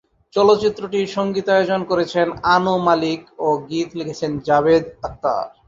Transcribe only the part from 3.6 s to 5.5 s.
গীত লিখেছেন জাভেদ আখতার।